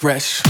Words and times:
Fresch. 0.00 0.40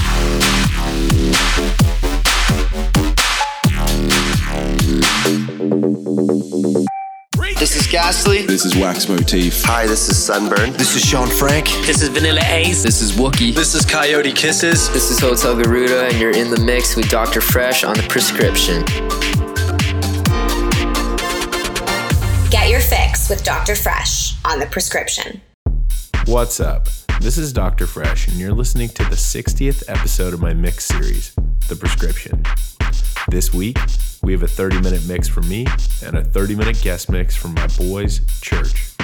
This 7.58 7.74
is 7.74 7.88
Ghastly. 7.88 8.46
This 8.46 8.64
is 8.64 8.76
Wax 8.76 9.08
Motif. 9.08 9.64
Hi, 9.64 9.88
this 9.88 10.08
is 10.08 10.22
Sunburn. 10.22 10.72
This 10.74 10.94
is 10.94 11.02
Shaun 11.02 11.26
Frank. 11.28 11.66
This 11.84 12.00
is 12.00 12.10
Vanilla 12.10 12.42
Ace. 12.44 12.84
This 12.84 13.02
is 13.02 13.10
Wuki. 13.10 13.52
This 13.52 13.74
is 13.74 13.84
Coyote 13.84 14.30
Kisses. 14.30 14.88
This 14.92 15.10
is 15.10 15.18
Hotel 15.18 15.56
Garuda, 15.56 16.06
and 16.06 16.20
you're 16.20 16.30
in 16.30 16.52
the 16.52 16.60
mix 16.60 16.94
with 16.94 17.08
Dr. 17.08 17.40
Fresch 17.40 17.82
on 17.82 17.96
the 17.96 18.04
prescription. 18.04 18.84
Get 22.50 22.70
your 22.70 22.78
fix 22.78 23.28
with 23.28 23.42
Dr. 23.42 23.72
Fresch 23.72 24.36
on 24.44 24.60
the 24.60 24.66
prescription. 24.66 25.40
What's 26.26 26.60
up? 26.60 26.86
This 27.20 27.36
is 27.36 27.52
Dr. 27.52 27.84
Fresch, 27.84 28.28
and 28.28 28.38
you're 28.38 28.54
listening 28.54 28.88
to 28.88 29.04
the 29.04 29.14
60th 29.14 29.84
episode 29.88 30.32
of 30.32 30.40
my 30.40 30.54
mix 30.54 30.86
series, 30.86 31.34
The 31.68 31.76
Prescription. 31.76 32.42
This 33.28 33.52
week, 33.52 33.76
we 34.22 34.32
have 34.32 34.42
a 34.42 34.48
30 34.48 34.80
minute 34.80 35.06
mix 35.06 35.28
from 35.28 35.46
me 35.46 35.66
and 36.02 36.16
a 36.16 36.24
30 36.24 36.56
minute 36.56 36.80
guest 36.80 37.10
mix 37.10 37.36
from 37.36 37.52
my 37.52 37.66
boys' 37.66 38.20
Chuurch. 38.40 38.96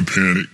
To 0.00 0.06
panic. 0.06 0.46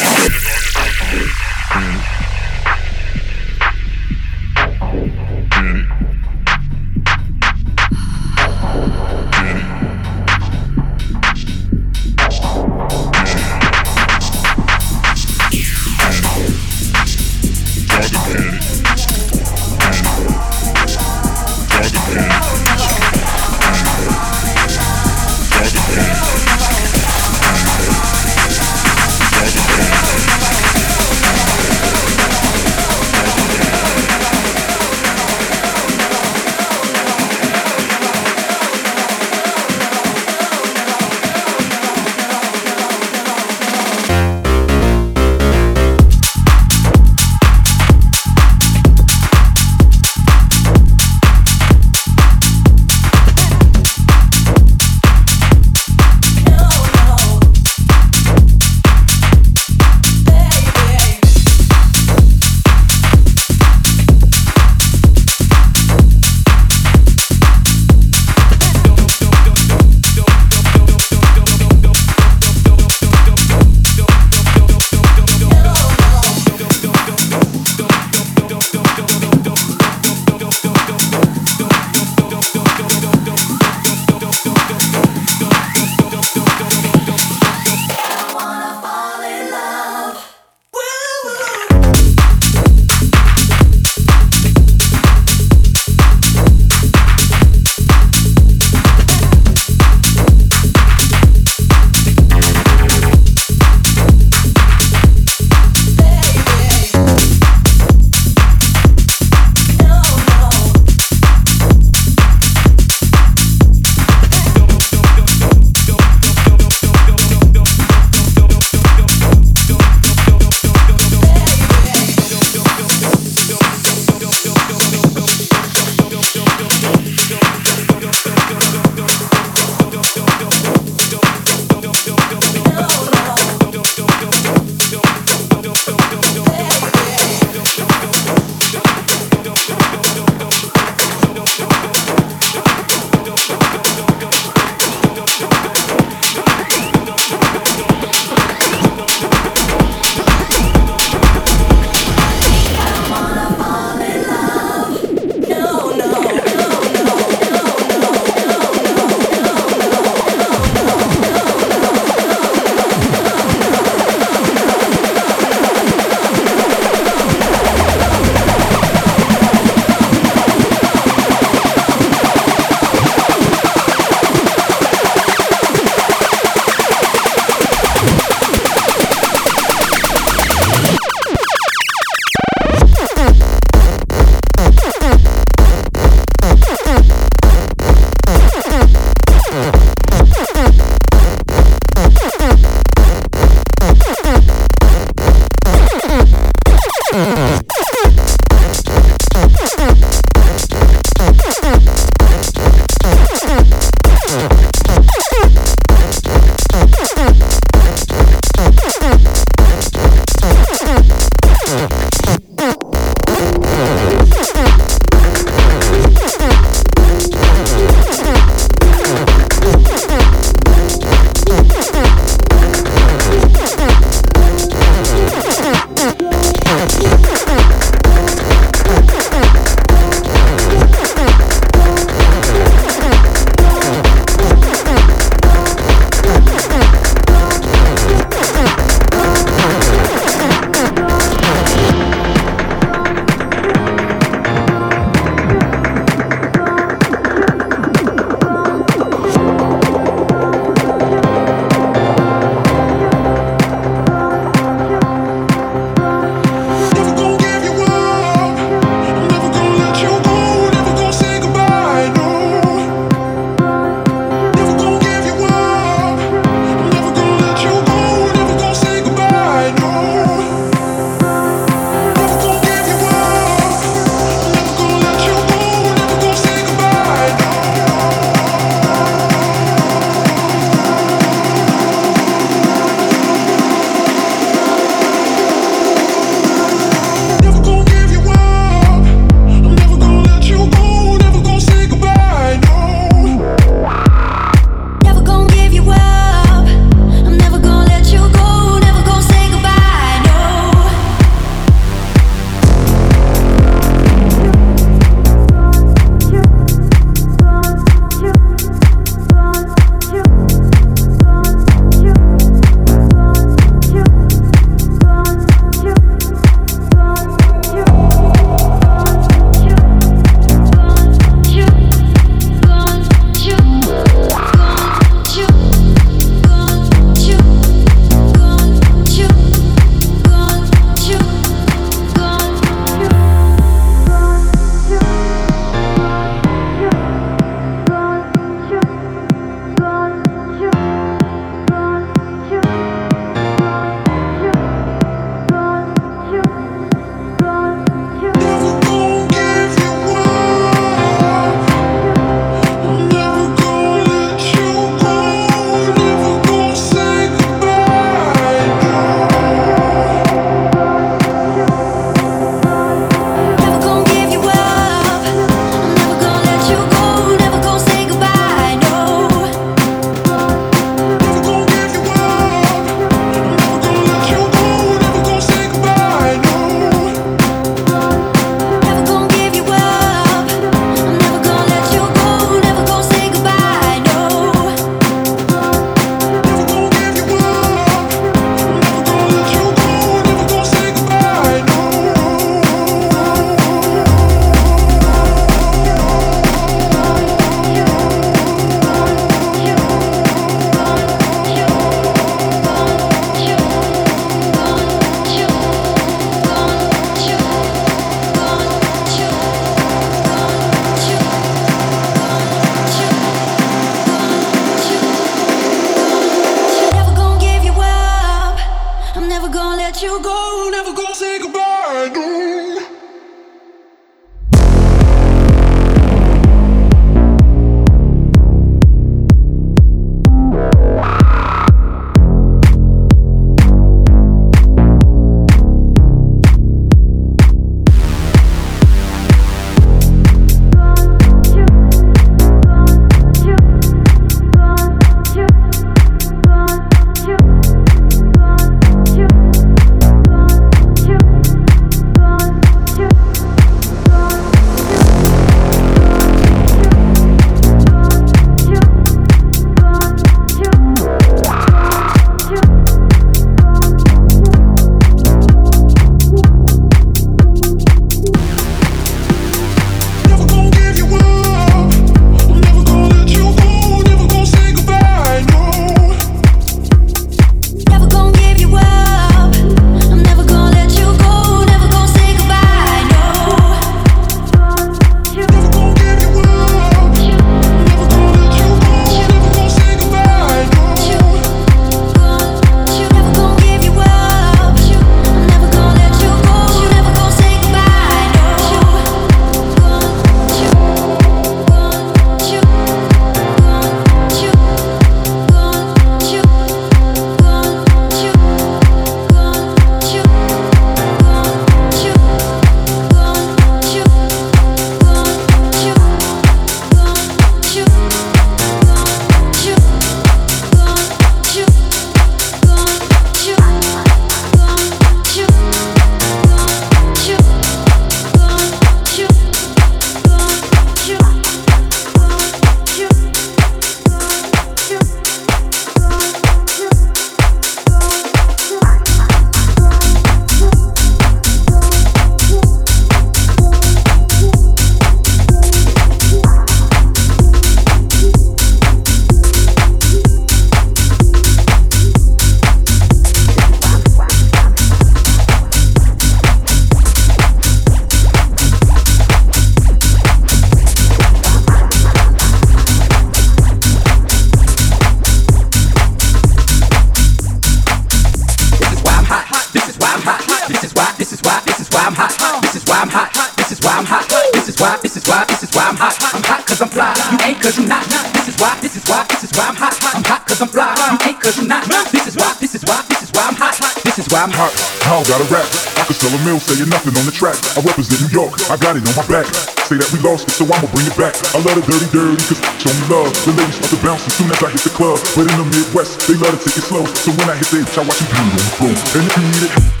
I 587.71 587.79
represent 587.79 588.19
New 588.19 588.31
York, 588.35 588.51
I 588.67 588.75
got 588.75 588.99
it 588.99 589.07
on 589.07 589.15
my 589.15 589.23
back. 589.31 589.47
Say 589.87 589.95
that 589.95 590.11
we 590.11 590.19
lost 590.19 590.47
it, 590.47 590.55
so 590.59 590.67
I'ma 590.67 590.91
bring 590.91 591.07
it 591.07 591.15
back. 591.15 591.35
I 591.55 591.63
love 591.63 591.79
the 591.79 591.83
dirty, 591.87 592.07
dirty, 592.11 592.35
cause 592.43 592.59
show 592.83 592.91
me 592.91 593.03
love. 593.07 593.31
The 593.47 593.55
ladies 593.55 593.79
start 593.79 593.91
to 593.95 593.99
bounce 594.03 594.27
as 594.27 594.35
soon 594.35 594.51
as 594.51 594.59
I 594.59 594.71
hit 594.71 594.83
the 594.83 594.91
club. 594.91 595.19
But 595.35 595.47
in 595.47 595.55
the 595.55 595.67
Midwest, 595.71 596.27
they 596.27 596.35
love 596.35 596.51
to 596.51 596.59
take 596.59 596.75
it 596.75 596.83
slow. 596.83 597.07
So 597.23 597.31
when 597.31 597.47
I 597.47 597.55
hit 597.55 597.71
the 597.71 597.83
H, 597.87 597.95
I 597.95 598.03
watch 598.03 598.19
you 598.19 598.27
bleed 598.27 598.51
on 598.51 598.59
the 598.59 598.75
floor. 598.75 598.95
And 599.15 599.23
if 599.23 599.33
you 599.39 599.43
need 599.47 599.63
it, 599.71 600.00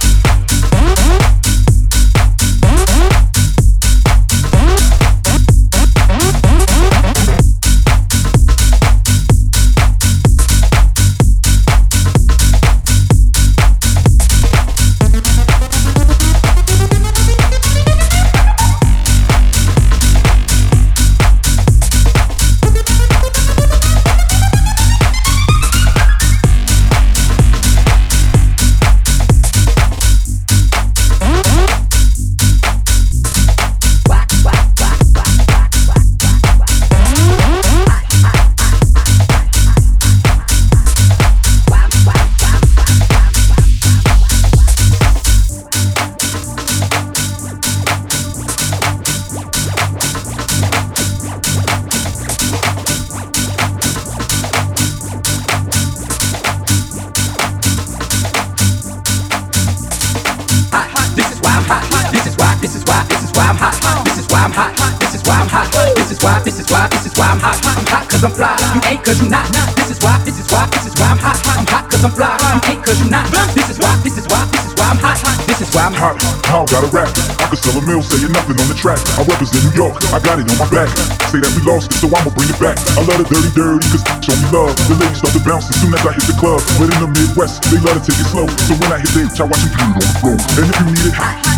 I 80.11 80.19
got 80.19 80.39
it 80.39 80.47
on 80.47 80.57
my 80.57 80.69
back. 80.69 80.89
Say 81.31 81.39
that 81.39 81.51
we 81.55 81.61
lost 81.67 81.91
it, 81.91 81.99
so 81.99 82.07
I'ma 82.11 82.31
bring 82.31 82.49
it 82.49 82.59
back. 82.59 82.77
I 82.95 83.01
love 83.03 83.19
the 83.19 83.27
dirty, 83.27 83.51
dirty, 83.51 83.87
cause 83.91 84.03
show 84.23 84.35
me 84.35 84.47
love. 84.51 84.75
The 84.87 84.95
ladies 84.99 85.19
start 85.19 85.33
to 85.35 85.43
bounce 85.43 85.67
as 85.71 85.77
soon 85.79 85.91
as 85.93 86.03
I 86.03 86.11
hit 86.15 86.25
the 86.27 86.37
club. 86.37 86.59
But 86.79 86.91
in 86.91 86.97
the 86.99 87.09
Midwest, 87.11 87.63
they 87.67 87.79
love 87.83 87.99
to 87.99 88.03
take 88.03 88.19
it 88.19 88.27
slow. 88.29 88.47
So 88.67 88.73
when 88.79 88.91
I 88.91 88.99
hit 88.99 89.11
the 89.11 89.27
H, 89.27 89.39
I 89.39 89.45
watch 89.47 89.63
you 89.63 89.71
bleed 89.71 89.91
on 89.91 89.99
the 89.99 90.11
floor. 90.19 90.37
And 90.39 90.65
if 90.69 90.75
you 90.79 90.87
need 90.91 91.07
it, 91.11 91.50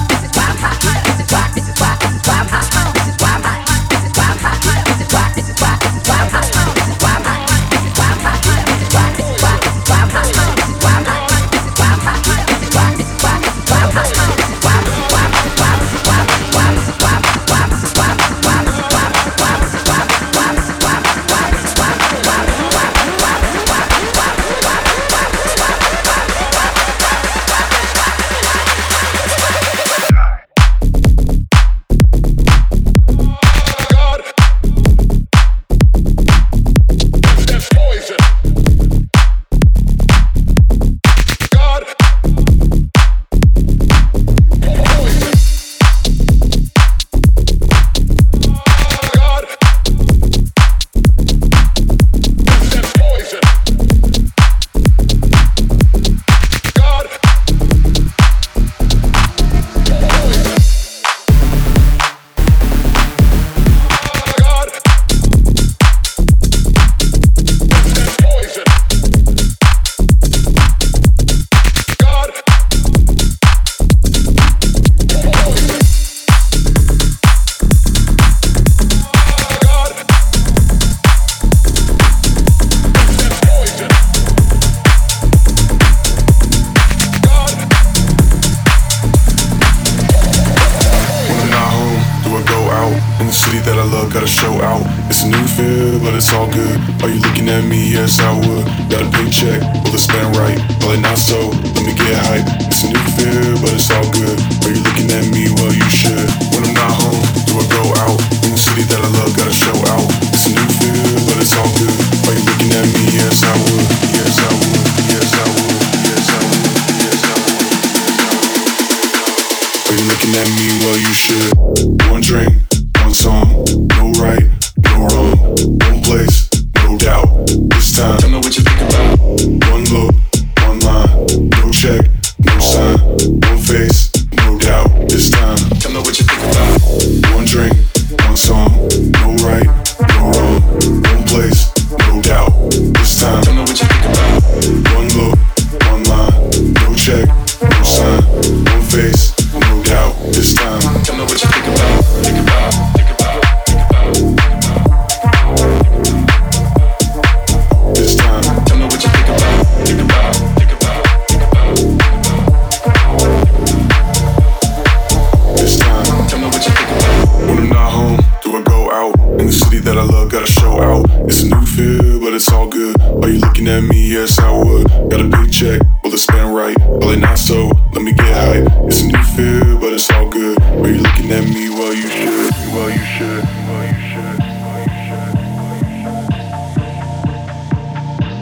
but 172.23 172.33
it's 172.33 172.49
all 172.53 172.67
good. 172.67 172.97
Are 173.01 173.27
you 173.27 173.39
looking 173.39 173.67
at 173.67 173.83
me? 173.83 174.07
Yes, 174.07 174.39
I 174.39 174.49
would. 174.49 174.87
Got 175.11 175.19
a 175.19 175.25
big 175.25 175.51
check, 175.51 175.81
will 176.03 176.13
it 176.13 176.17
spend 176.19 176.55
right? 176.55 176.77
Will 176.79 177.11
it 177.11 177.19
not 177.19 177.37
so? 177.37 177.67
Let 177.91 178.01
me 178.01 178.13
get 178.13 178.31
hype. 178.31 178.71
It's 178.87 179.01
a 179.01 179.07
new 179.07 179.23
fear, 179.35 179.75
but 179.75 179.91
it's 179.91 180.09
all 180.09 180.29
good. 180.29 180.57
Are 180.61 180.87
you 180.87 181.01
looking 181.03 181.29
at 181.31 181.43
me? 181.43 181.69
Well, 181.69 181.93
you 181.93 182.07
should. 182.07 182.51
Well, 182.71 182.89
you 182.89 183.03
should. 183.03 183.43
Well, 183.67 183.83
you 183.91 183.99
should. 184.07 184.39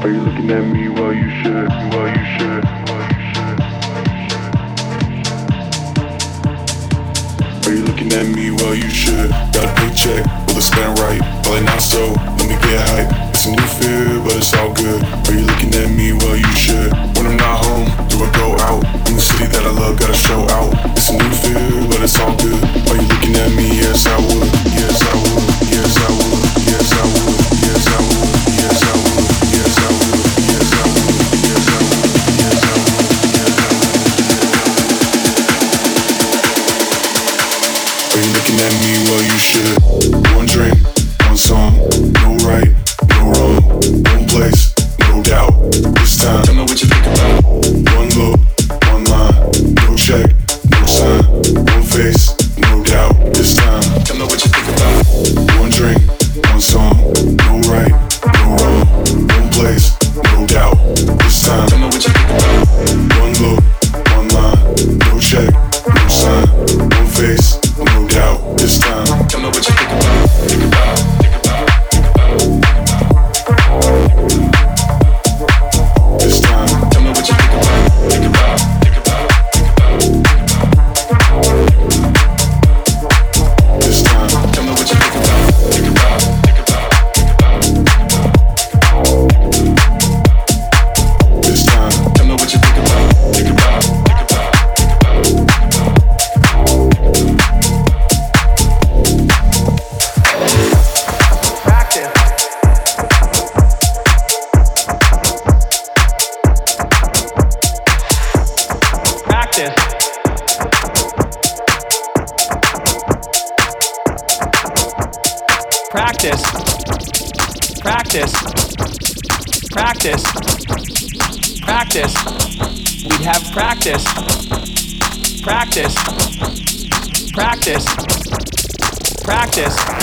Are 0.03 0.11
you 0.13 0.21
looking 0.21 0.51
at 0.51 0.63
me? 0.63 0.89
while 0.89 1.13
you 1.13 1.29
should. 1.41 1.69
While 1.91 2.07
you 2.07 2.25
should. 2.37 2.65
Are 7.65 7.73
you 7.73 7.83
looking 7.83 8.13
at 8.13 8.27
me? 8.27 8.51
Well, 8.51 8.75
you 8.75 8.89
should. 8.89 9.31
Got 9.31 9.65
a 9.65 9.73
paycheck, 9.75 10.25
will 10.47 10.57
it 10.57 10.61
spend 10.61 10.99
right? 10.99 11.21
Well, 11.45 11.55
it 11.55 11.63
not 11.63 11.81
so. 11.81 12.11
Let 12.37 12.47
me 12.47 12.55
get 12.61 12.87
hype. 12.87 13.30
It's 13.43 13.47
a 13.47 13.55
new 13.55 13.67
fear, 13.81 14.19
but 14.23 14.37
it's 14.37 14.53
all 14.53 14.71
good. 14.71 15.01
Are 15.01 15.33
you 15.33 15.47
looking 15.47 15.73
at 15.73 15.89
me 15.89 16.13
Well, 16.13 16.37
you 16.37 16.53
should? 16.53 16.93
When 17.17 17.25
I'm 17.25 17.37
not 17.37 17.65
home, 17.65 17.89
do 18.07 18.21
I 18.21 18.29
go 18.37 18.53
out? 18.61 18.85
In 19.09 19.15
the 19.15 19.19
city 19.19 19.47
that 19.47 19.65
I 19.65 19.71
love, 19.71 19.97
gotta 19.97 20.13
show 20.13 20.45
out. 20.53 20.69
It's 20.95 21.09
a 21.09 21.13
new 21.17 21.33
fear, 21.41 21.89
but 21.89 22.03
it's 22.03 22.19
all 22.19 22.37
good. 22.37 22.61
Are 22.61 22.95
you 23.01 23.07
looking 23.09 23.35
at 23.41 23.49
me? 23.57 23.81
Yes, 23.81 24.05
I 24.05 24.15
would. 24.21 24.45
Yes, 24.77 25.01
I 25.01 25.13
would. 25.17 25.41
Yes, 25.73 25.97
I 25.97 26.09
would. 26.21 26.67
Yes, 26.69 26.93
I 26.93 27.31
would. 27.31 27.40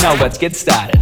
Now 0.08 0.14
let's 0.14 0.38
get 0.38 0.56
started. 0.56 0.97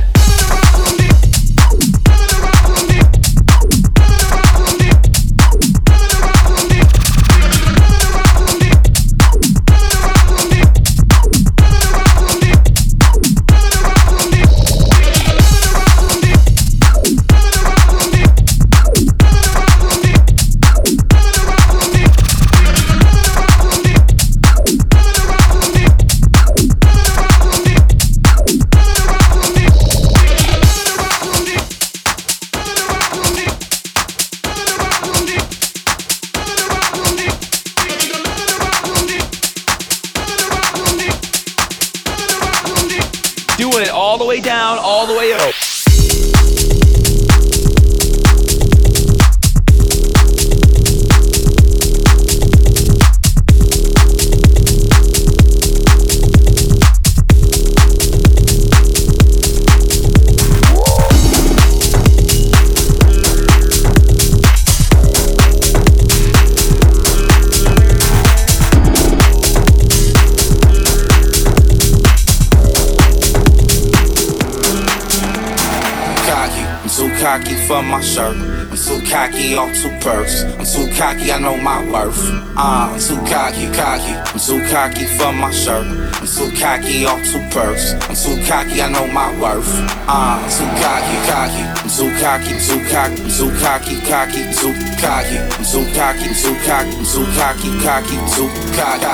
Cocky 77.27 77.57
for 77.67 77.83
my 77.83 78.01
shirt. 78.01 78.37
I'm 78.71 78.77
too 78.77 79.01
cocky 79.11 79.57
on 79.57 79.75
two 79.75 79.91
perks. 79.99 80.45
I'm 80.45 80.65
too 80.65 80.87
cocky, 80.95 81.33
I 81.33 81.41
know 81.41 81.57
my 81.57 81.83
worth. 81.91 82.23
Uh, 82.55 82.95
I'm 82.95 83.01
too 83.01 83.19
cocky, 83.27 83.67
cocky. 83.75 84.15
I'm 84.15 84.39
too 84.39 84.62
cocky 84.71 85.07
for 85.19 85.33
my 85.33 85.51
shirt. 85.51 85.87
I'm 86.23 86.27
too 86.27 86.53
cocky 86.55 87.05
on 87.05 87.25
two 87.25 87.43
perks. 87.51 87.95
I'm 88.07 88.15
too 88.15 88.39
cocky, 88.47 88.81
I 88.81 88.89
know 88.93 89.09
my 89.09 89.35
worth. 89.43 89.67
Uh, 90.07 90.39
I'm 90.39 90.51
too 90.55 90.71
cocky, 90.79 91.17
cocky. 91.27 91.62
I'm 91.83 91.91
too 91.91 92.11
cocky, 92.23 92.55
I'm 92.55 92.62
too 92.62 92.79
cocky, 92.95 93.19
I'm 93.19 93.31
too 93.35 93.51
cocky, 93.59 93.97
cocky, 94.07 94.43
too 94.55 94.71
cocky. 95.03 95.37
I'm 95.59 95.67
too 95.67 95.83
cocky, 95.99 96.31
I'm 96.31 96.35
too 96.39 96.55
cocky, 96.62 96.95
I'm 96.95 97.03
too 97.11 97.27
cocky, 97.35 97.71
cocky, 97.83 98.17
too 98.31 98.47
cocky. 98.79 99.07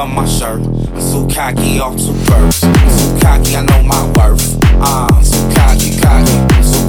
For 0.00 0.06
my 0.06 0.26
shirt. 0.26 0.62
I'm 0.62 1.28
cocky 1.28 1.78
off 1.78 1.96
two. 1.96 2.12
I'm 2.32 2.50
too 2.50 3.20
cocky, 3.20 3.56
I 3.56 3.64
know 3.66 3.82
my 3.82 4.02
worth. 4.16 4.58
I'm 4.80 5.22
too 5.22 5.44
cocky, 5.54 5.90
cocky. 6.00 6.36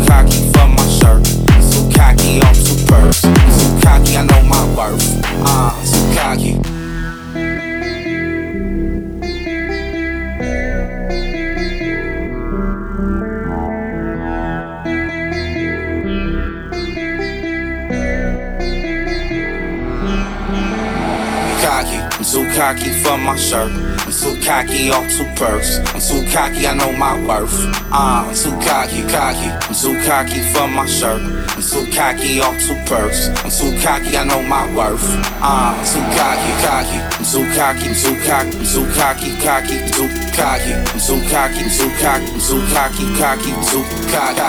Cocky 0.07 0.39
for 0.53 0.67
my 0.67 0.85
shirt. 0.87 1.25
Too 1.71 1.91
cocky 1.93 2.41
off 2.41 2.55
two. 2.63 2.77
I'm 2.87 3.11
too 3.59 3.85
cocky, 3.85 4.17
I 4.17 4.23
know 4.23 4.41
my 4.43 4.63
worth. 4.75 5.21
Uh, 5.25 5.73
I'm 5.75 6.15
cocky. 6.15 6.60
Cocky 22.61 22.91
for 23.01 23.17
my 23.17 23.35
shirt. 23.35 23.71
I'm 24.05 24.11
too 24.13 24.37
cocky 24.45 24.91
off 24.91 25.09
two 25.09 25.25
perks. 25.33 25.79
I'm 25.93 25.99
too 25.99 26.21
cocky, 26.31 26.67
I 26.67 26.75
know 26.77 26.91
my 26.93 27.17
worth. 27.25 27.57
Uh, 27.89 28.29
I'm 28.29 28.35
too 28.35 28.53
cocky, 28.61 29.01
cocky. 29.09 29.49
I'm 29.49 29.73
too 29.73 29.97
cocky 30.05 30.41
for 30.53 30.67
my 30.67 30.85
shirt. 30.85 31.23
I'm 31.57 31.63
too 31.63 31.89
cocky 31.91 32.39
off 32.39 32.61
two 32.61 32.77
perks. 32.85 33.29
I'm 33.41 33.49
too 33.49 33.73
cocky, 33.81 34.15
I 34.15 34.23
know 34.25 34.43
my 34.43 34.69
worth. 34.77 35.01
Uh, 35.41 35.73
I'm 35.73 35.85
too 35.89 36.05
cocky, 36.13 36.51
cocky. 36.61 36.97
I'm 37.17 37.25
too 37.25 37.45
cocky, 37.57 37.89
I'm 37.89 37.97
too 37.97 38.15
cocky, 38.29 38.53
I'm 38.53 38.65
too 38.69 38.85
cocky, 38.93 39.29
cocky, 39.41 39.77
too 39.89 40.09
cocky. 40.37 40.73
I'm 40.93 41.01
too 41.01 41.17
cocky, 41.33 41.65
I'm 41.65 41.71
too 41.73 41.89
cocky, 41.97 42.29
I'm 42.29 42.41
too 42.45 42.61
cocky, 42.69 43.05
cocky, 43.17 43.49
I'm 43.57 43.65
too 43.65 43.81
cocky. 44.13 44.41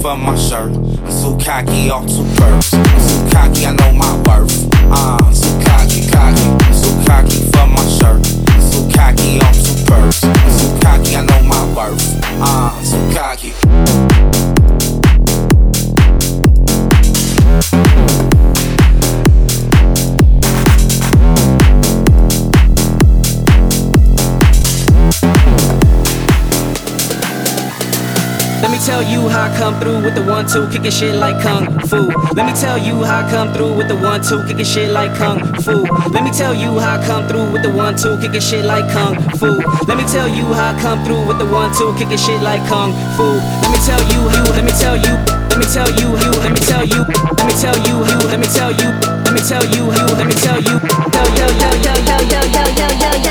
For 0.00 0.16
my 0.16 0.34
shirt. 0.36 0.72
I'm 0.72 1.06
too 1.06 1.44
cocky 1.44 1.90
off 1.90 2.06
two 2.06 2.24
perks. 2.36 2.72
I'm 2.72 2.84
too 2.84 3.34
cocky, 3.34 3.66
I 3.66 3.72
know 3.72 3.92
my 3.92 4.16
worth. 4.26 4.68
Uh, 4.74 5.18
I'm 5.20 5.34
too 5.34 5.52
cocky, 5.64 6.08
cocky. 6.08 6.46
I'm 6.48 6.74
too 6.80 6.94
cocky 7.06 7.38
for 7.52 7.66
my 7.66 7.84
shirt. 7.98 8.24
I'm 8.48 8.60
too 8.70 8.88
cocky 8.96 9.40
off 9.40 9.56
two 9.60 9.76
perks. 9.84 10.24
I'm 10.24 10.58
too 10.58 10.80
cocky, 10.80 11.16
I 11.16 11.24
know 11.24 11.42
my 11.42 11.64
worth. 11.74 12.20
Uh, 12.24 12.72
I'm 12.72 12.84
too 12.84 13.14
cocky. 13.14 14.59
Come 29.58 29.78
through 29.78 30.02
with 30.02 30.14
the 30.14 30.22
one 30.24 30.46
two, 30.48 30.66
kicking 30.68 30.90
shit 30.90 31.14
like 31.16 31.42
kung 31.42 31.66
fu. 31.86 32.08
Let 32.32 32.46
me 32.46 32.52
tell 32.54 32.78
you 32.78 33.04
how 33.04 33.26
I 33.26 33.30
come 33.30 33.52
through 33.52 33.74
with 33.76 33.88
the 33.88 33.96
one 33.96 34.22
two, 34.22 34.42
kicking 34.46 34.64
shit 34.64 34.90
like 34.90 35.14
kung 35.16 35.38
fu. 35.62 35.84
Let 36.10 36.24
me 36.24 36.30
tell 36.30 36.54
you 36.54 36.78
how 36.80 36.98
I 36.98 37.06
come 37.06 37.28
through 37.28 37.52
with 37.52 37.62
the 37.62 37.70
one 37.70 37.94
two, 37.96 38.16
kicking 38.20 38.40
shit 38.40 38.64
like 38.64 38.90
kung 38.92 39.16
fu. 39.36 39.60
Let 39.86 39.98
me 39.98 40.04
tell 40.04 40.28
you 40.28 40.46
how 40.54 40.74
I 40.74 40.80
come 40.80 41.04
through 41.04 41.26
with 41.28 41.38
the 41.38 41.46
one 41.46 41.72
two, 41.76 41.92
kicking 41.98 42.16
shit 42.16 42.40
like 42.42 42.64
kung 42.68 42.92
fu. 43.16 43.36
Let 43.60 43.70
me 43.70 43.78
tell 43.84 44.02
you, 44.12 44.20
you, 44.32 44.42
let 44.56 44.64
me 44.64 44.72
tell 44.72 44.96
you. 44.96 45.12
Let 45.50 45.58
me 45.58 45.66
tell 45.66 45.90
you, 45.92 46.08
you, 46.16 46.30
let 46.40 46.52
me 46.54 46.60
tell 46.60 46.84
you, 46.86 47.04
let 47.04 47.46
me 47.46 47.52
tell 47.60 47.76
you, 47.84 47.96
you, 48.00 48.16
let 48.32 48.40
me 48.40 48.46
tell 48.46 48.72
you, 48.72 48.88
let 49.26 49.34
me 49.34 49.40
tell 49.44 49.64
you, 49.66 49.82
you, 49.92 50.06
let 50.16 50.26
me 50.26 50.32
tell 50.32 50.60
you, 50.62 50.76
yo, 50.80 51.22
yo, 51.36 51.46
yo, 51.60 51.68
yo, 51.84 51.92
yo, 52.00 52.16
yo, 52.16 52.24
yo, 52.24 52.40
yo, 52.40 52.40
yo, 52.48 52.62
yo, 52.78 52.86
yo, 52.96 53.10
yo, 53.20 53.29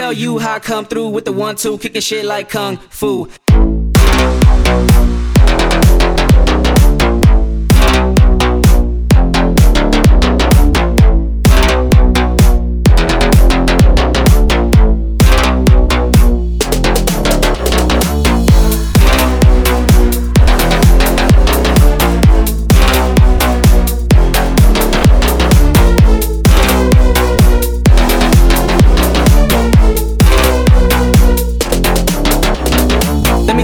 tell 0.00 0.14
you 0.14 0.38
how 0.38 0.54
I 0.54 0.60
come 0.60 0.86
through 0.86 1.08
with 1.10 1.26
the 1.26 1.32
one 1.32 1.56
two, 1.56 1.76
kicking 1.76 2.00
shit 2.00 2.24
like 2.24 2.48
kung 2.48 2.78
fu. 2.78 3.28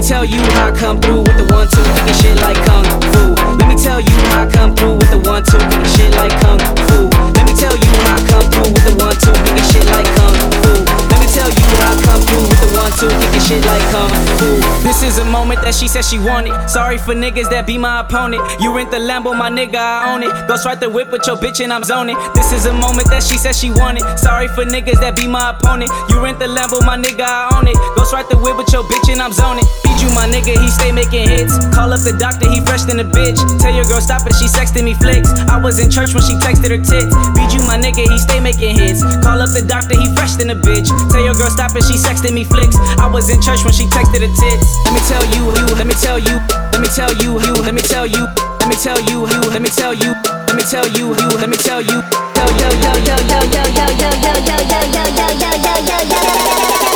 Tell 0.01 0.25
you 0.25 0.39
how 0.53 0.69
I 0.69 0.75
come 0.77 0.99
through 1.01 1.23
with 1.23 1.37
the 1.37 1.45
one 1.53 1.67
two, 1.67 1.81
kicking 1.81 2.17
shit 2.21 2.37
like 2.41 2.59
kung 2.65 2.85
fu. 3.11 3.33
Let 3.57 3.67
me 3.67 3.75
tell 3.75 3.99
you 3.99 4.15
how 4.29 4.45
I 4.45 4.51
come 4.51 4.75
through 4.75 5.01
with 5.01 5.09
the 5.09 5.19
one 5.25 5.43
two, 5.43 5.57
kicking 5.57 5.93
shit 5.95 6.11
like 6.15 6.33
kung 6.43 6.59
fu. 6.85 7.09
Let 7.33 7.45
me 7.47 7.53
tell 7.57 7.75
you 7.75 7.91
how 8.05 8.15
I 8.15 8.21
come 8.29 8.45
through 8.51 8.71
with 8.71 8.85
the 8.85 8.93
one 8.99 9.15
two, 9.17 9.33
kicking 9.47 9.67
shit 9.73 9.85
like 9.89 10.09
kung 10.15 10.35
fu. 10.61 10.85
Let 11.09 11.19
me 11.23 11.27
tell 11.33 11.49
you 11.49 11.65
how 11.81 11.95
I 11.95 12.01
come 12.03 12.21
through 12.21 12.45
with 12.45 12.59
the 12.61 12.69
one 12.77 12.91
two, 12.99 13.09
kicking 13.09 13.41
shit 13.41 13.63
like 13.65 13.85
kung 13.89 14.11
fu. 14.37 14.49
This 14.85 15.01
is 15.03 15.17
a 15.19 15.25
moment 15.25 15.61
that 15.61 15.73
she 15.73 15.87
said 15.87 16.05
she 16.05 16.19
wanted. 16.19 16.53
Sorry 16.69 16.97
for 16.97 17.13
niggas 17.13 17.49
that 17.49 17.65
be 17.65 17.77
my 17.77 18.01
opponent. 18.01 18.41
You 18.59 18.75
rent 18.75 18.91
the 18.91 18.97
Lambo, 18.97 19.37
my 19.37 19.49
nigga, 19.49 19.75
I 19.75 20.13
own 20.13 20.23
it. 20.23 20.31
Ghost 20.47 20.65
right 20.65 20.79
the 20.79 20.89
whip 20.89 21.11
with 21.11 21.25
your 21.27 21.37
bitch 21.37 21.59
and 21.63 21.73
I'm 21.73 21.83
zoning. 21.83 22.17
This 22.35 22.51
is 22.51 22.65
a 22.65 22.73
moment 22.73 23.09
that 23.09 23.23
she 23.23 23.37
said 23.37 23.55
she 23.55 23.71
wanted. 23.71 24.03
Sorry 24.17 24.47
for 24.47 24.63
niggas 24.63 24.99
that 25.01 25.15
be 25.15 25.27
my 25.27 25.51
opponent. 25.51 25.91
You 26.09 26.23
rent 26.23 26.39
the 26.39 26.45
Lambo, 26.45 26.85
my 26.85 26.97
nigga, 26.97 27.25
I 27.25 27.57
own 27.57 27.67
it. 27.67 27.75
Ghost 27.95 28.13
right 28.13 28.27
the 28.29 28.37
whip 28.37 28.57
with 28.57 28.71
your 28.71 28.83
bitch 28.83 29.11
and 29.11 29.21
I'm 29.21 29.33
zoning. 29.33 29.65
You 29.99 30.09
my 30.13 30.29
nigga, 30.29 30.53
he 30.57 30.69
stay 30.69 30.91
making 30.91 31.27
hits. 31.27 31.57
Call 31.73 31.93
up 31.93 32.01
the 32.01 32.13
doctor, 32.13 32.49
he 32.49 32.61
fresh 32.61 32.83
than 32.83 32.99
a 32.99 33.05
bitch. 33.05 33.37
Tell 33.59 33.73
your 33.73 33.85
girl 33.85 34.01
stop 34.01 34.25
it, 34.25 34.33
she 34.35 34.45
sexting 34.45 34.83
me 34.83 34.93
flicks. 34.93 35.29
I 35.49 35.57
was 35.57 35.79
in 35.79 35.89
church 35.89 36.13
when 36.13 36.23
she 36.23 36.33
texted 36.37 36.69
her 36.69 36.81
tits. 36.81 37.13
Beat 37.35 37.53
my 37.67 37.75
nigga, 37.75 38.07
he 38.07 38.17
stay 38.17 38.39
making 38.39 38.79
hits. 38.79 39.03
Call 39.19 39.43
up 39.43 39.51
the 39.51 39.61
doctor, 39.61 39.99
he 39.99 40.07
fresh 40.15 40.39
than 40.39 40.49
a 40.49 40.55
bitch. 40.55 40.87
Tell 41.11 41.21
your 41.21 41.35
girl 41.35 41.51
stop 41.51 41.75
it, 41.75 41.83
she 41.83 41.99
sexting 41.99 42.33
me 42.33 42.47
flicks. 42.47 42.79
I 42.97 43.05
was 43.11 43.29
in 43.29 43.41
church 43.41 43.67
when 43.67 43.75
she 43.75 43.85
texted 43.91 44.23
her 44.23 44.31
tits. 44.31 44.67
Let 44.87 44.95
me 44.95 45.01
tell 45.05 45.25
you, 45.35 45.43
you, 45.51 45.65
let 45.75 45.85
me 45.85 45.93
tell 45.99 46.17
you, 46.17 46.39
let 46.71 46.79
me 46.79 46.87
tell 46.87 47.11
you, 47.19 47.37
you, 47.43 47.53
let 47.59 47.75
me 47.75 47.83
tell 47.83 48.07
you, 48.07 48.23
let 48.63 48.69
me 48.71 48.75
tell 48.79 48.99
you, 49.03 49.27
you, 49.27 49.41
let 49.51 49.61
me 49.61 49.69
tell 49.69 49.93
you, 49.93 50.15
let 50.47 50.55
me 50.55 50.63
tell 50.63 50.87
you, 50.87 51.11
you, 51.11 51.27
let 51.37 51.49
me 51.49 51.57
tell 51.57 51.81
you. 51.81 51.99
Yo 52.37 52.45
yo 52.55 52.69
yo 52.69 52.91
yo 53.03 53.17
yo 53.27 53.41
yo 53.43 53.63
yo 53.75 53.91
yo 53.91 54.15
yo 54.15 54.31
yo 54.47 54.57
yo 54.63 54.81
yo 54.95 55.09
yo 55.11 55.29
yo 55.35 55.51
yo 55.59 55.75
yo 55.83 55.97
yo. 56.07 56.86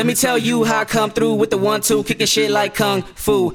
Let 0.00 0.06
me 0.06 0.14
tell 0.14 0.38
you 0.38 0.64
how 0.64 0.80
I 0.80 0.84
come 0.86 1.10
through 1.10 1.34
with 1.34 1.50
the 1.50 1.58
one 1.58 1.82
two, 1.82 2.02
kicking 2.04 2.26
shit 2.26 2.50
like 2.50 2.74
kung 2.74 3.02
fu. 3.02 3.54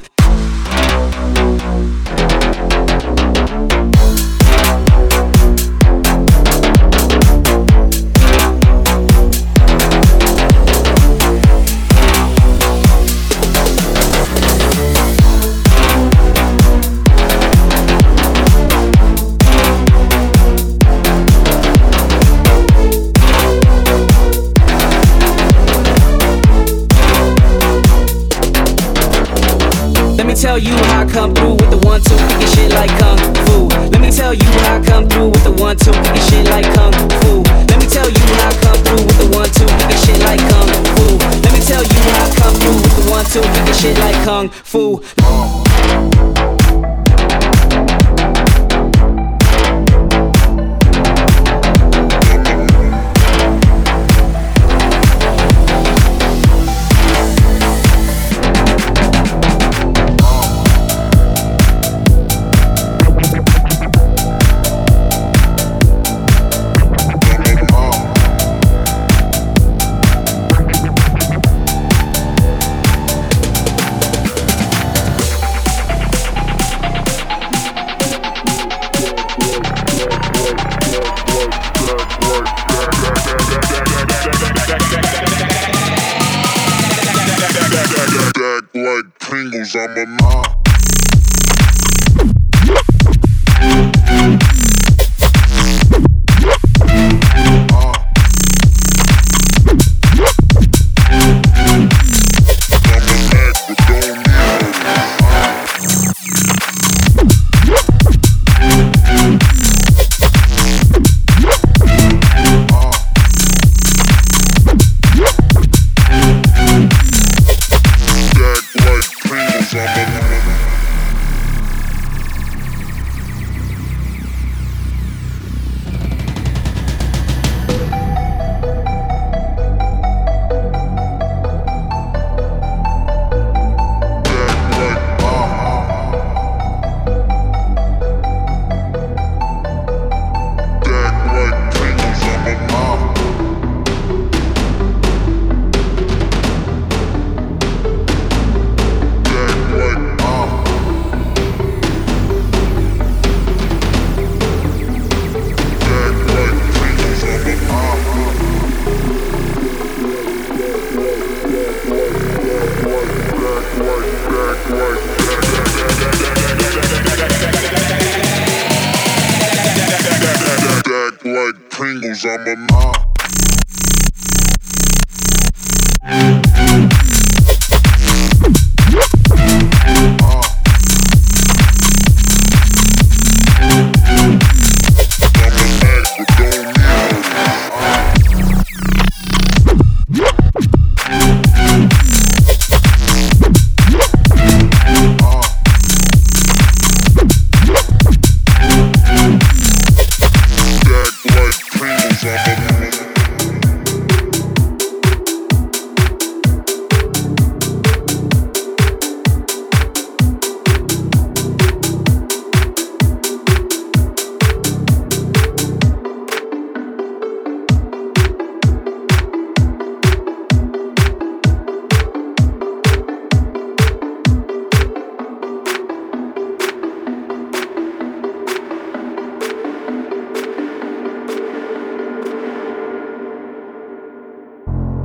Come 31.15 31.33
through 31.33 31.55
with 31.55 31.71
the 31.71 31.79
one 31.87 32.01
two, 32.01 32.17
kicking 32.27 32.51
shit 32.51 32.71
like 32.75 32.91
kung 32.99 33.15
fu. 33.47 33.71
Let 33.87 34.01
me 34.01 34.11
tell 34.11 34.33
you 34.33 34.43
how 34.67 34.75
I 34.75 34.83
come 34.83 35.07
through 35.07 35.31
with 35.31 35.43
the 35.45 35.51
one 35.63 35.77
two, 35.77 35.95
kicking 36.03 36.27
shit 36.27 36.45
like 36.51 36.67
kung 36.75 36.91
fu. 37.23 37.39
Let 37.71 37.79
me 37.79 37.87
tell 37.87 38.09
you 38.11 38.19
how 38.35 38.51
I 38.51 38.55
come 38.59 38.79
through 38.83 39.07
with 39.07 39.17
the 39.23 39.27
one 39.31 39.47
two, 39.55 39.63
kicking 39.63 40.01
shit 40.03 40.19
like 40.27 40.43
kung 40.51 40.67
fu. 40.99 41.15
Let 41.39 41.53
me 41.55 41.61
tell 41.63 41.83
you 41.87 41.99
how 42.11 42.27
I 42.27 42.35
come 42.35 42.55
through 42.59 42.79
with 42.83 42.95
the 42.99 43.03
one 43.07 43.25
two, 43.31 43.39
kicking 43.55 43.79
shit 43.79 43.95
like 44.03 44.19
kung 44.27 44.49
fu. 44.49 44.84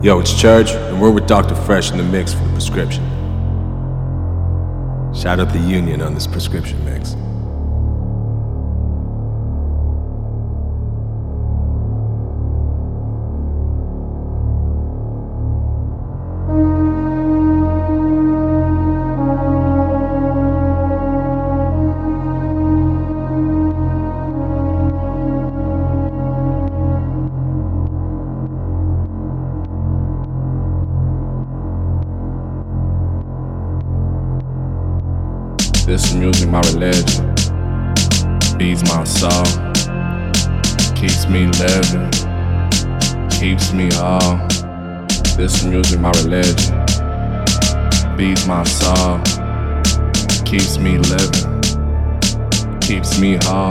Yo, 0.03 0.19
it's 0.19 0.33
Chuurch, 0.33 0.75
and 0.89 0.99
we're 0.99 1.11
with 1.11 1.27
Dr. 1.27 1.55
Fresch 1.55 1.93
in 1.93 1.99
the 1.99 2.03
mix 2.03 2.33
for 2.33 2.43
the 2.43 2.53
prescription. 2.53 3.05
Shout 5.15 5.39
out 5.39 5.53
the 5.53 5.59
union 5.59 6.01
on 6.01 6.15
this 6.15 6.27
prescription 6.27 6.83
mix. 6.87 7.15
My 36.51 36.61
religion, 36.73 37.37
feeds 38.59 38.83
my 38.89 39.05
soul, 39.05 39.45
keeps 40.97 41.29
me 41.29 41.47
living, 41.47 42.11
keeps 43.31 43.73
me 43.73 43.89
all. 43.99 44.37
This 45.37 45.63
music, 45.63 46.01
my 46.01 46.11
religion, 46.23 46.75
feeds 48.17 48.49
my 48.49 48.65
soul, 48.65 49.21
keeps 50.45 50.77
me 50.79 50.99
living, 50.99 51.61
keeps 52.81 53.21
me 53.21 53.39
whole. 53.43 53.71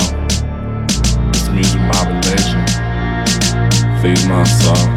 This 1.34 1.50
music, 1.50 1.82
my 1.82 2.02
religion, 2.08 2.63
feeds 4.02 4.26
my 4.26 4.44
soul, 4.46 4.88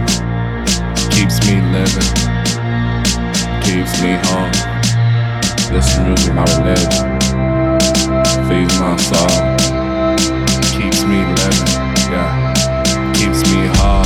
keeps 1.11 1.45
me 1.49 1.61
living, 1.75 2.11
keeps 3.61 4.01
me 4.01 4.14
whole. 4.23 4.51
This 5.73 5.99
music, 5.99 6.33
my 6.35 6.45
religion, 6.59 7.51
feeds 8.52 8.78
my 8.80 8.96
soul, 8.96 9.56
keeps 10.76 11.02
me 11.04 11.20
living, 11.40 11.68
yeah, 12.12 12.52
keeps 13.14 13.40
me 13.50 13.60
whole. 13.76 14.04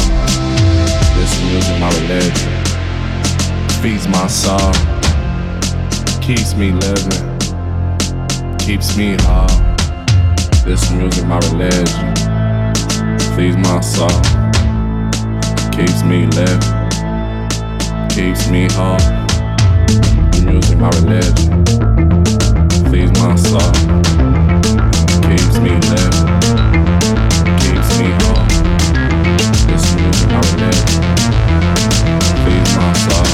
This 1.16 1.32
music, 1.42 1.80
my 1.80 1.90
religion, 1.98 2.52
feeds 3.82 4.06
my 4.06 4.26
soul, 4.28 4.72
keeps 6.20 6.54
me 6.54 6.70
living, 6.70 7.24
keeps 8.58 8.96
me 8.96 9.16
whole. 9.22 9.58
This 10.64 10.92
music, 10.92 11.26
my 11.26 11.38
religion, 11.50 12.14
feeds 13.34 13.56
my 13.56 13.80
soul, 13.80 14.20
keeps 15.72 16.04
me 16.04 16.26
living, 16.38 16.62
keeps 18.14 18.48
me 18.48 18.68
whole 18.76 19.26
music, 20.44 20.78
my 20.78 20.90
religion. 21.00 21.64
Feeds 22.90 23.12
my 23.20 23.34
soul. 23.34 24.25
Keeps 25.36 25.58
me 25.58 25.68
living. 25.68 26.26
Keeps 27.60 27.98
me 27.98 28.08
whole. 28.20 28.46
This 29.66 29.84
music, 29.94 30.28
my 30.30 30.40
religion. 30.40 31.02
Feeds 32.42 32.72
my 32.74 32.92
soul. 33.04 33.26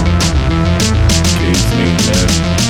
Keeps 1.38 1.69
me 1.77 1.87
living. 2.09 2.62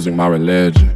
Music, 0.00 0.14
my 0.14 0.28
religion. 0.28 0.89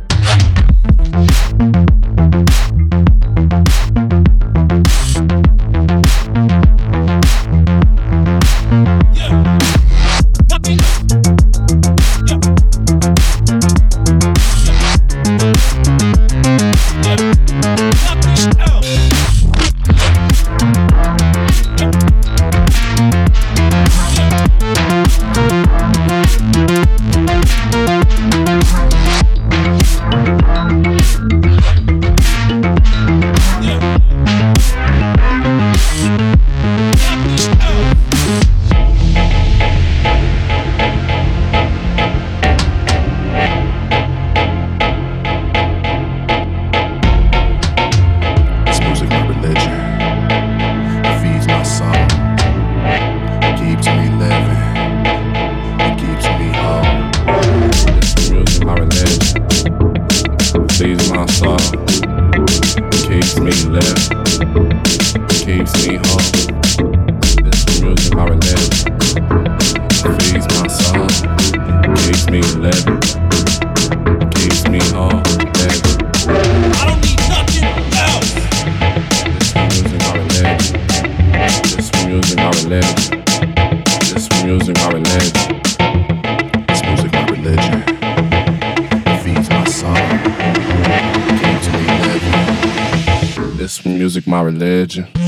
My 94.35 94.43
religion. 94.43 95.24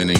The. 0.00 0.16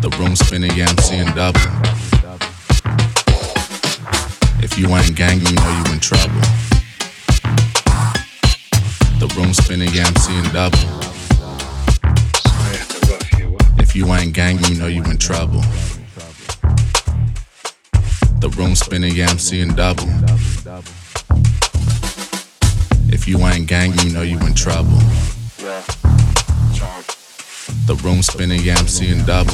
The 0.00 0.16
room 0.18 0.34
spinning, 0.34 0.72
I'm 0.72 0.98
seeing 0.98 1.30
double. 1.36 1.60
If 4.64 4.76
you 4.76 4.88
ain't 4.88 5.14
gang, 5.14 5.38
you 5.38 5.52
know 5.54 5.70
you 5.78 5.92
in 5.92 6.00
trouble. 6.00 6.40
The 9.20 9.32
room 9.36 9.54
spinning, 9.54 9.90
I'm 9.94 10.16
seeing 10.16 10.42
double. 10.52 10.78
If 13.78 13.94
you 13.94 14.12
ain't 14.12 14.34
gang, 14.34 14.58
you 14.64 14.74
know 14.74 14.88
you 14.88 15.04
in 15.04 15.18
trouble. 15.18 15.60
The 18.40 18.52
room 18.56 18.74
spinning, 18.74 19.14
yeah, 19.14 19.28
I'm 19.28 19.38
seeing 19.38 19.74
double. 19.74 20.08
You 23.28 23.36
ain't 23.46 23.66
gang, 23.66 23.92
you 23.98 24.10
know 24.10 24.22
you 24.22 24.38
in 24.38 24.54
trouble. 24.54 24.96
The 27.84 28.00
room 28.02 28.22
spinning, 28.22 28.62
yeah, 28.62 28.76
I'm 28.78 28.88
seeing 28.88 29.22
double. 29.26 29.52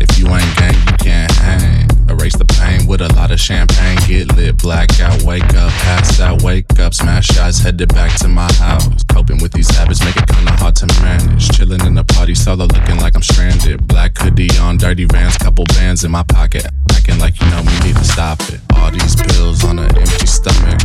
If 0.00 0.18
you 0.20 0.28
ain't 0.28 0.56
gang, 0.56 0.74
you 0.86 0.96
can't 0.98 1.32
hang. 1.32 1.79
Erase 2.20 2.36
the 2.36 2.44
pain 2.44 2.86
with 2.86 3.00
a 3.00 3.08
lot 3.14 3.30
of 3.30 3.40
champagne. 3.40 3.96
Get 4.06 4.36
lit, 4.36 4.58
blackout, 4.58 5.22
wake 5.22 5.54
up, 5.54 5.72
pass 5.80 6.20
out, 6.20 6.42
wake 6.42 6.78
up, 6.78 6.92
smash 6.92 7.28
shots, 7.28 7.60
headed 7.60 7.88
back 7.94 8.14
to 8.18 8.28
my 8.28 8.52
house. 8.54 9.02
Coping 9.04 9.40
with 9.40 9.52
these 9.52 9.70
habits, 9.74 10.04
make 10.04 10.16
it 10.16 10.28
kinda 10.28 10.52
hard 10.52 10.76
to 10.76 10.86
manage. 11.00 11.48
Chilling 11.56 11.80
in 11.86 11.94
the 11.94 12.04
party 12.04 12.34
solo, 12.34 12.66
looking 12.66 12.98
like 12.98 13.16
I'm 13.16 13.22
stranded. 13.22 13.88
Black 13.88 14.18
hoodie 14.18 14.50
on, 14.58 14.76
dirty 14.76 15.06
vans, 15.06 15.38
couple 15.38 15.64
bands 15.64 16.04
in 16.04 16.10
my 16.10 16.22
pocket. 16.24 16.66
Acting 16.92 17.18
like 17.20 17.40
you 17.40 17.48
know 17.48 17.62
me, 17.62 17.72
need 17.84 17.96
to 17.96 18.04
stop 18.04 18.38
it. 18.52 18.60
All 18.74 18.90
these 18.90 19.16
pills 19.16 19.64
on 19.64 19.78
an 19.78 19.88
empty 19.96 20.26
stomach. 20.26 20.80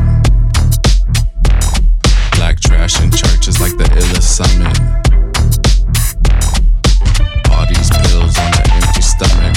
Black 2.38 2.62
trash 2.62 3.02
in 3.02 3.12
churches 3.12 3.60
like 3.60 3.76
the 3.76 3.84
illest 3.84 4.30
summit. 4.40 4.80
All 7.52 7.66
these 7.68 7.90
pills 7.90 8.38
on 8.40 8.54
an 8.54 8.72
empty 8.72 9.02
stomach. 9.02 9.55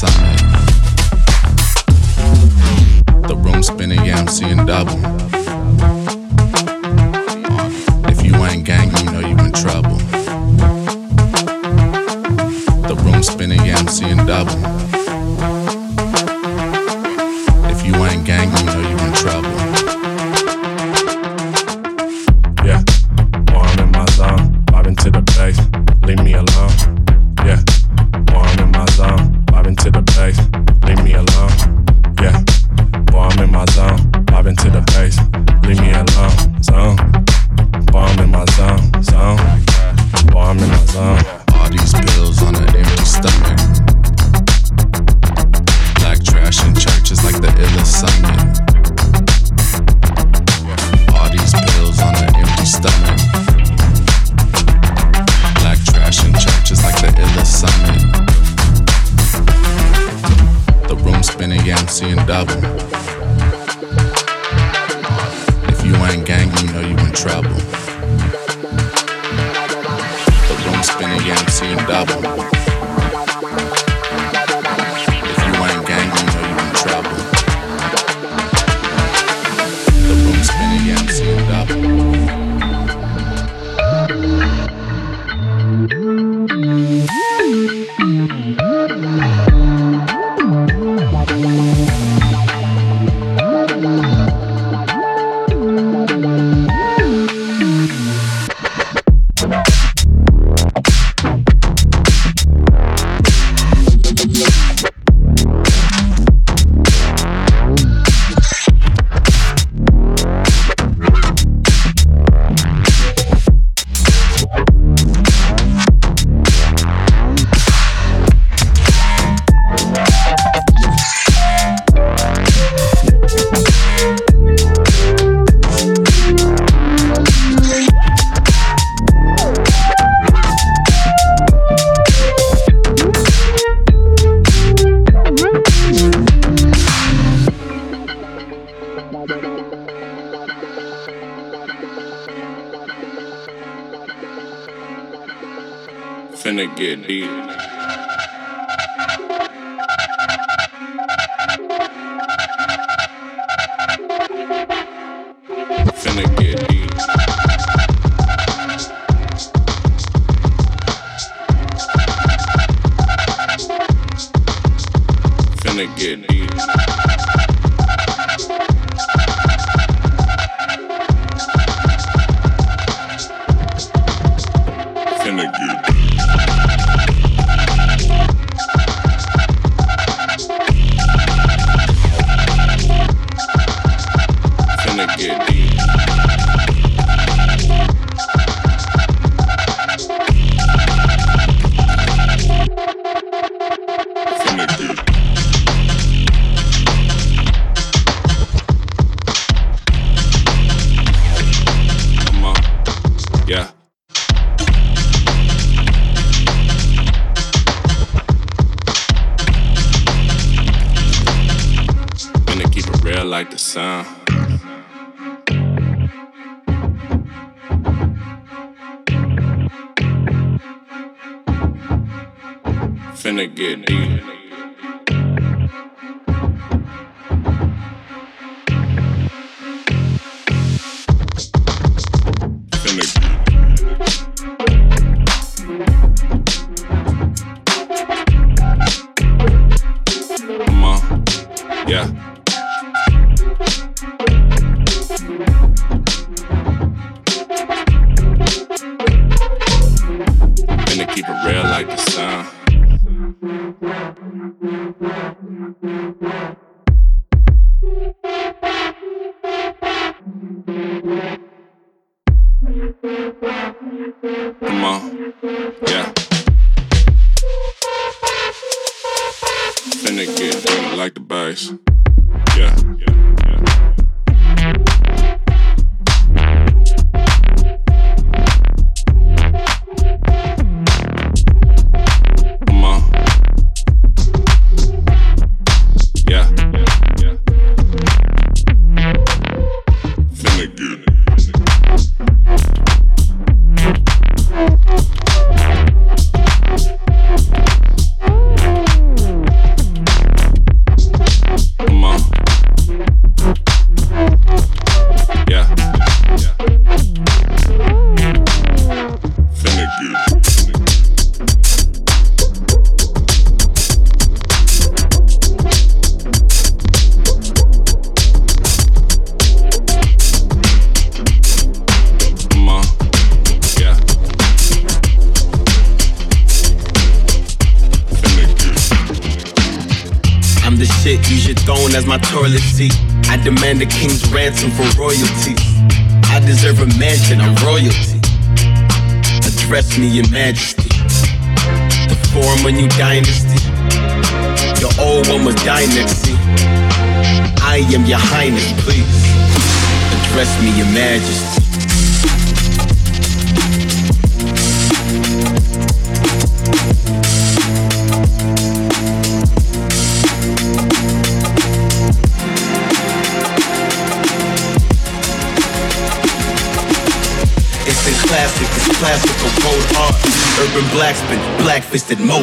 The. 0.00 0.58
Room 3.36 3.62
spinning, 3.62 4.04
yeah, 4.04 4.18
I'm 4.18 4.28
seeing 4.28 4.64
double. 4.66 5.37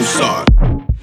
Fisted 0.05 0.94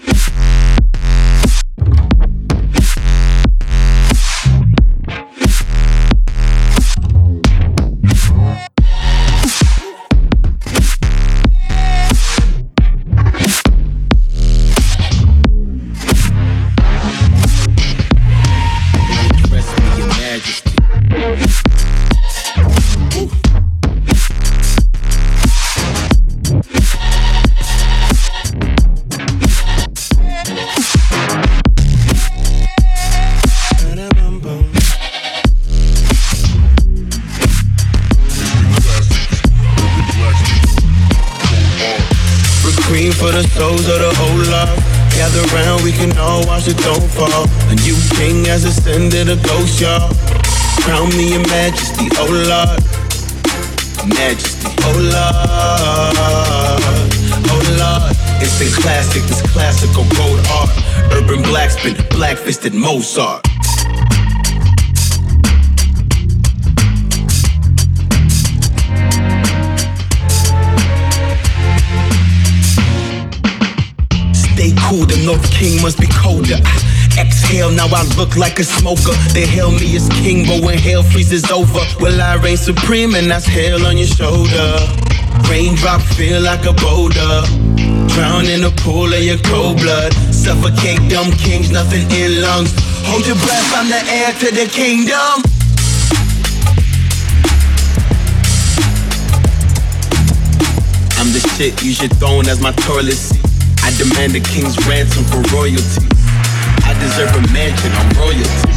ascended 49.12 49.38
a 49.38 49.42
ghost, 49.46 49.80
y'all. 49.80 50.14
Crown 50.80 51.08
me 51.10 51.34
in 51.34 51.42
majesty, 51.42 52.08
oh 52.16 52.32
Lord. 52.48 52.80
Majesty, 54.08 54.68
oh 54.84 54.96
Lord. 55.12 56.16
Oh 57.50 57.60
Lord. 57.76 58.16
It's 58.40 58.60
a 58.60 58.80
classic, 58.80 59.22
it's 59.24 59.42
classical 59.52 60.04
gold 60.16 60.40
art. 60.48 60.70
Urban 61.12 61.42
blacksmith, 61.42 62.08
black 62.08 62.38
fisted 62.38 62.72
Mozart. 62.72 63.46
Stay 74.32 74.72
cool, 74.88 75.04
the 75.04 75.22
North 75.26 75.50
King 75.52 75.82
must 75.82 76.00
be 76.00 76.06
colder. 76.06 76.56
Exhale, 77.42 77.72
now 77.72 77.88
I 77.88 78.04
look 78.16 78.36
like 78.36 78.60
a 78.60 78.64
smoker. 78.64 79.12
They 79.34 79.46
hail 79.46 79.72
me 79.72 79.96
as 79.96 80.08
king, 80.22 80.46
but 80.46 80.64
when 80.64 80.78
hell 80.78 81.02
freezes 81.02 81.50
over, 81.50 81.82
will 81.98 82.20
I 82.20 82.36
reign 82.36 82.56
supreme 82.56 83.14
and 83.16 83.28
that's 83.28 83.46
hell 83.46 83.84
on 83.84 83.96
your 83.96 84.06
shoulder? 84.06 84.78
Raindrop 85.50 86.00
feel 86.02 86.40
like 86.40 86.64
a 86.66 86.72
boulder. 86.72 87.42
Drown 88.14 88.46
in 88.46 88.62
a 88.62 88.70
pool 88.70 89.12
of 89.12 89.22
your 89.22 89.38
cold 89.38 89.78
blood. 89.78 90.12
Suffocate 90.30 91.10
dumb 91.10 91.32
kings, 91.32 91.72
nothing 91.72 92.08
in 92.12 92.42
lungs. 92.42 92.72
Hold 93.10 93.26
your 93.26 93.36
breath, 93.36 93.74
I'm 93.74 93.88
the 93.90 94.02
heir 94.06 94.32
to 94.38 94.48
the 94.54 94.70
kingdom. 94.70 95.42
I'm 101.18 101.32
the 101.34 101.40
shit, 101.56 101.82
use 101.82 102.00
your 102.00 102.10
throne 102.20 102.48
as 102.48 102.60
my 102.60 102.72
toilet 102.86 103.14
seat. 103.14 103.42
I 103.82 103.90
demand 103.98 104.36
a 104.36 104.40
king's 104.40 104.78
ransom 104.86 105.24
for 105.24 105.42
royalty. 105.54 106.11
Deserve 107.02 107.34
a 107.34 107.52
mansion, 107.52 107.90
I'm 107.92 108.08
royalty. 108.16 108.72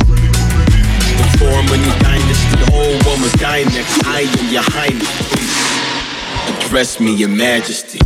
The 1.16 1.38
form 1.38 1.68
a 1.68 1.78
new 1.78 2.00
dynasty, 2.00 2.58
the 2.58 2.72
one 3.08 3.22
was 3.22 3.32
dying 3.34 3.68
next. 3.68 4.04
I 4.04 4.22
am 4.22 4.52
your 4.52 4.64
highness. 4.66 5.06
Address 6.66 7.00
me, 7.00 7.14
your 7.14 7.30
majesty. 7.30 8.00